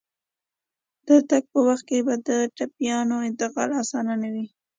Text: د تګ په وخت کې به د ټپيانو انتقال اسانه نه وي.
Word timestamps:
د 1.07 1.09
تګ 1.29 1.43
په 1.51 1.59
وخت 1.67 1.83
کې 1.89 1.99
به 2.05 2.15
د 2.27 2.29
ټپيانو 2.57 3.17
انتقال 3.29 3.69
اسانه 3.81 4.13
نه 4.21 4.29
وي. 4.33 4.45